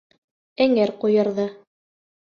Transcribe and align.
Эңер 0.65 0.93
ҡуйырҙы. 1.05 1.47